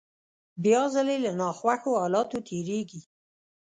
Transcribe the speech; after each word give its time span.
بيا 0.63 0.81
ځلې 0.95 1.17
له 1.25 1.31
ناخوښو 1.41 1.91
حالاتو 2.01 2.37
تېرېږي. 2.49 3.01